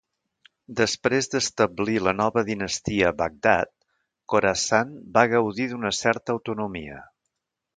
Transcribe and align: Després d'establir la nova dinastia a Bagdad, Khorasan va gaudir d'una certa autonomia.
Després 0.77 1.27
d'establir 1.33 1.97
la 2.05 2.13
nova 2.21 2.43
dinastia 2.47 3.11
a 3.11 3.17
Bagdad, 3.19 3.71
Khorasan 4.33 4.97
va 5.19 5.27
gaudir 5.35 5.69
d'una 5.75 5.93
certa 5.99 6.37
autonomia. 6.39 6.99